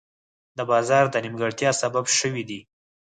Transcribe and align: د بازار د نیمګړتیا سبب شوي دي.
د 0.57 0.59
بازار 0.71 1.05
د 1.11 1.15
نیمګړتیا 1.25 1.71
سبب 1.81 2.05
شوي 2.17 2.43
دي. 2.49 2.59